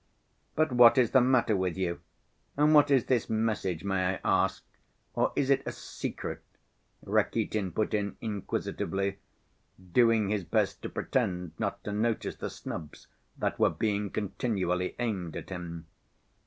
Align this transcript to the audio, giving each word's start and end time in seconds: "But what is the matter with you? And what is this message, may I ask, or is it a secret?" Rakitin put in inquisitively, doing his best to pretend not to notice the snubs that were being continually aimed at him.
"But 0.55 0.71
what 0.71 0.97
is 0.97 1.11
the 1.11 1.21
matter 1.21 1.55
with 1.55 1.77
you? 1.77 1.99
And 2.57 2.73
what 2.73 2.89
is 2.89 3.05
this 3.05 3.29
message, 3.29 3.83
may 3.83 4.15
I 4.15 4.19
ask, 4.25 4.63
or 5.13 5.31
is 5.35 5.51
it 5.51 5.61
a 5.67 5.71
secret?" 5.71 6.41
Rakitin 7.05 7.71
put 7.71 7.93
in 7.93 8.17
inquisitively, 8.19 9.19
doing 9.93 10.29
his 10.29 10.43
best 10.43 10.81
to 10.81 10.89
pretend 10.89 11.51
not 11.59 11.83
to 11.83 11.91
notice 11.91 12.37
the 12.37 12.49
snubs 12.49 13.05
that 13.37 13.59
were 13.59 13.69
being 13.69 14.09
continually 14.09 14.95
aimed 14.97 15.35
at 15.35 15.49
him. 15.51 15.85